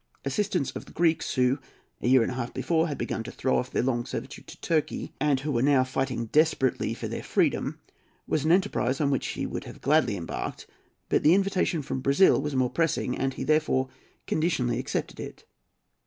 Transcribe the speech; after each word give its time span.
Assistance 0.25 0.71
of 0.71 0.85
the 0.85 0.93
Greeks 0.93 1.35
who, 1.35 1.59
a 2.01 2.07
year 2.07 2.23
and 2.23 2.31
a 2.31 2.33
half 2.33 2.55
before, 2.55 2.87
had 2.87 2.97
begun 2.97 3.21
to 3.21 3.29
throw 3.31 3.59
off 3.59 3.69
their 3.69 3.83
long 3.83 4.03
servitude 4.03 4.47
to 4.47 4.59
Turkey, 4.59 5.13
and 5.21 5.41
who 5.41 5.51
were 5.51 5.61
now 5.61 5.83
fighting 5.83 6.25
desperately 6.31 6.95
for 6.95 7.07
their 7.07 7.21
freedom, 7.21 7.79
was 8.25 8.43
an 8.43 8.51
enterprise 8.51 8.99
on 8.99 9.11
which 9.11 9.27
he 9.27 9.45
would 9.45 9.79
gladly 9.81 10.15
have 10.15 10.21
embarked, 10.21 10.65
but 11.07 11.21
the 11.21 11.35
invitation 11.35 11.83
from 11.83 11.99
Brazil 12.01 12.41
was 12.41 12.55
more 12.55 12.71
pressing, 12.71 13.15
and 13.15 13.35
he 13.35 13.43
therefore 13.43 13.89
conditionally 14.25 14.79
accepted 14.79 15.19
it. 15.19 15.45